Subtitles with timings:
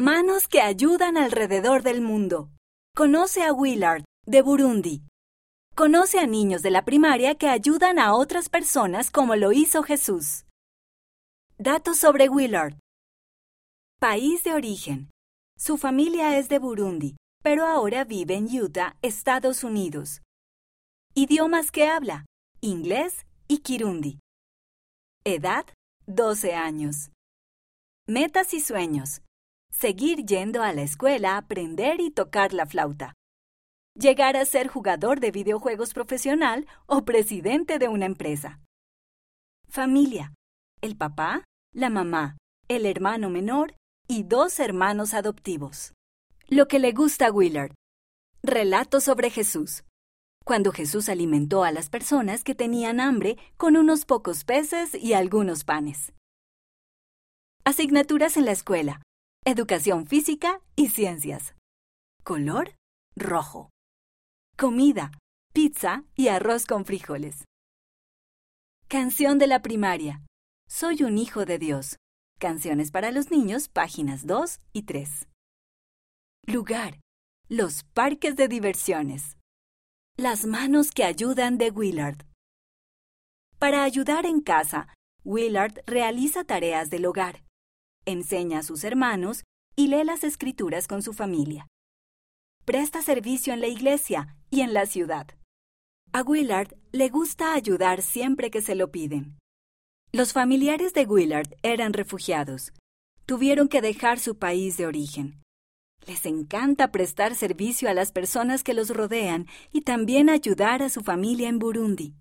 [0.00, 2.48] Manos que ayudan alrededor del mundo.
[2.96, 5.02] Conoce a Willard, de Burundi.
[5.76, 10.46] Conoce a niños de la primaria que ayudan a otras personas como lo hizo Jesús.
[11.58, 12.78] Datos sobre Willard.
[13.98, 15.10] País de origen.
[15.58, 20.22] Su familia es de Burundi, pero ahora vive en Utah, Estados Unidos.
[21.12, 22.24] Idiomas que habla.
[22.62, 24.18] Inglés y Kirundi.
[25.24, 25.66] Edad,
[26.06, 27.10] 12 años.
[28.06, 29.20] Metas y sueños.
[29.80, 33.14] Seguir yendo a la escuela, aprender y tocar la flauta.
[33.94, 38.60] Llegar a ser jugador de videojuegos profesional o presidente de una empresa.
[39.70, 40.34] Familia.
[40.82, 42.36] El papá, la mamá,
[42.68, 43.74] el hermano menor
[44.06, 45.94] y dos hermanos adoptivos.
[46.46, 47.72] Lo que le gusta a Willard.
[48.42, 49.84] Relato sobre Jesús
[50.44, 55.64] cuando Jesús alimentó a las personas que tenían hambre con unos pocos peces y algunos
[55.64, 56.12] panes.
[57.64, 59.00] Asignaturas en la escuela.
[59.46, 61.54] Educación física y ciencias.
[62.24, 62.76] Color
[63.16, 63.70] rojo.
[64.58, 65.12] Comida,
[65.54, 67.46] pizza y arroz con frijoles.
[68.86, 70.22] Canción de la primaria.
[70.68, 71.96] Soy un hijo de Dios.
[72.38, 75.26] Canciones para los niños, páginas 2 y 3.
[76.46, 77.00] Lugar.
[77.48, 79.38] Los parques de diversiones.
[80.18, 82.26] Las manos que ayudan de Willard.
[83.58, 87.42] Para ayudar en casa, Willard realiza tareas del hogar,
[88.04, 89.44] enseña a sus hermanos
[89.76, 91.66] y lee las escrituras con su familia.
[92.64, 95.26] Presta servicio en la iglesia y en la ciudad.
[96.12, 99.38] A Willard le gusta ayudar siempre que se lo piden.
[100.12, 102.72] Los familiares de Willard eran refugiados.
[103.26, 105.40] Tuvieron que dejar su país de origen.
[106.06, 111.02] Les encanta prestar servicio a las personas que los rodean y también ayudar a su
[111.02, 112.14] familia en Burundi.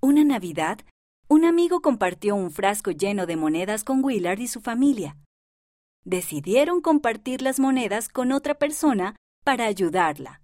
[0.00, 0.78] Una Navidad,
[1.30, 5.16] un amigo compartió un frasco lleno de monedas con Willard y su familia.
[6.04, 9.14] Decidieron compartir las monedas con otra persona
[9.44, 10.42] para ayudarla.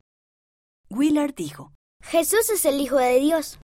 [0.89, 1.73] Willard dijo,
[2.05, 3.59] Jesús es el Hijo de Dios.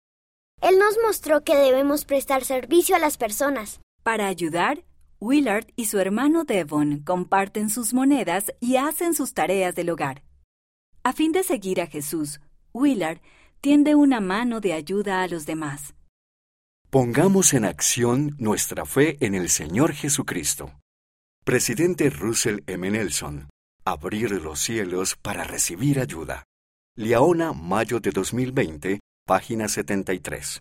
[0.61, 3.81] Él nos mostró que debemos prestar servicio a las personas.
[4.01, 4.85] Para ayudar,
[5.19, 10.23] Willard y su hermano Devon comparten sus monedas y hacen sus tareas del hogar.
[11.03, 12.39] A fin de seguir a Jesús,
[12.71, 13.19] Willard
[13.59, 15.95] tiende una mano de ayuda a los demás.
[16.91, 20.73] Pongamos en acción nuestra fe en el Señor Jesucristo.
[21.45, 22.89] Presidente Russell M.
[22.89, 23.47] Nelson.
[23.85, 26.45] Abrir los cielos para recibir ayuda.
[26.97, 30.57] Liaona, mayo de 2020, página 73.